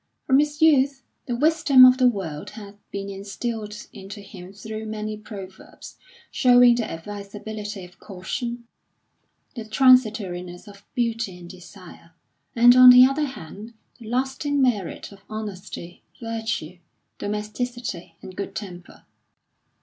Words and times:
From 0.25 0.39
his 0.39 0.63
youth, 0.63 1.03
the 1.27 1.35
wisdom 1.35 1.85
of 1.85 1.99
the 1.99 2.07
world 2.07 2.49
had 2.57 2.75
been 2.89 3.07
instilled 3.07 3.85
into 3.93 4.19
him 4.21 4.51
through 4.51 4.87
many 4.87 5.15
proverbs, 5.15 5.97
showing 6.31 6.73
the 6.73 6.89
advisability 6.91 7.85
of 7.85 7.99
caution, 7.99 8.65
the 9.55 9.63
transitoriness 9.63 10.67
of 10.67 10.83
beauty 10.95 11.37
and 11.37 11.47
desire; 11.47 12.13
and, 12.55 12.75
on 12.75 12.89
the 12.89 13.05
other 13.05 13.25
hand, 13.25 13.75
the 13.99 14.07
lasting 14.07 14.59
merit 14.59 15.11
of 15.11 15.21
honesty, 15.29 16.01
virtue, 16.19 16.79
domesticity, 17.19 18.15
and 18.23 18.35
good 18.35 18.55
temper.... 18.55 19.05